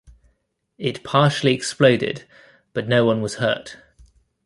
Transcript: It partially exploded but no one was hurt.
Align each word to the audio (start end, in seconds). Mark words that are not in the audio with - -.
It 0.79 1.03
partially 1.03 1.53
exploded 1.53 2.25
but 2.73 2.87
no 2.87 3.05
one 3.05 3.21
was 3.21 3.35
hurt. 3.35 3.77